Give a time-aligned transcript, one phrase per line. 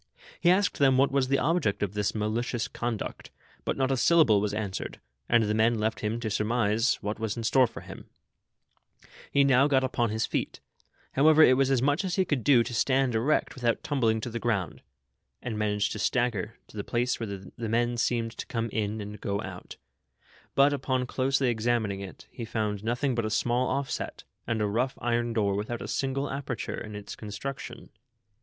[0.39, 3.29] He asked them what was the object of this malicious con duct,
[3.63, 7.37] but not a syllable was answered, and the men left him to surmise v>iiat vv^as
[7.37, 8.09] in store for him.
[8.09, 10.59] 90 THE SOCIAL WAR OF 1900; OR, He now got upon his feet;
[11.11, 14.31] however, it was as much as lie could do to stand erect without tumbling to
[14.31, 14.81] the ground,
[15.39, 19.21] and managed to stagger to the place wliere the men seemed to come in and
[19.21, 19.77] go out;
[20.55, 24.97] but, upon closely examining it, he found notliing but a small ott'set, and a rough
[24.99, 27.91] iron door witiiout a single aperture in its construction.